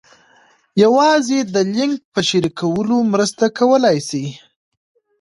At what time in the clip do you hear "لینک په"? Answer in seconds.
1.73-2.19